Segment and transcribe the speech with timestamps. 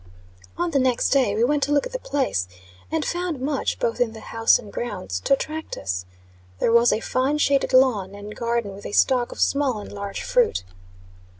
[0.57, 2.47] On the next day we went to look at the place,
[2.91, 6.05] and found much, both in the house and grounds, to attract us.
[6.57, 10.23] There was a fine shaded lawn, and garden with a stock of small and large
[10.23, 10.63] fruit.